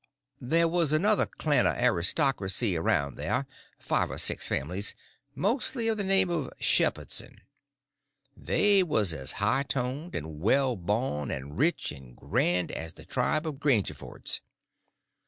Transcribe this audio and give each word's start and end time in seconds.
There 0.41 0.67
was 0.67 0.93
another 0.93 1.27
clan 1.27 1.67
of 1.67 1.75
aristocracy 1.75 2.75
around 2.75 3.17
there—five 3.17 4.09
or 4.09 4.17
six 4.17 4.47
families—mostly 4.47 5.87
of 5.89 5.97
the 5.97 6.03
name 6.03 6.27
of 6.31 6.51
Shepherdson. 6.59 7.41
They 8.35 8.81
was 8.81 9.13
as 9.13 9.33
high 9.33 9.61
toned 9.61 10.15
and 10.15 10.39
well 10.41 10.75
born 10.75 11.29
and 11.29 11.55
rich 11.55 11.91
and 11.91 12.15
grand 12.17 12.71
as 12.71 12.93
the 12.93 13.05
tribe 13.05 13.45
of 13.45 13.59
Grangerfords. 13.59 14.39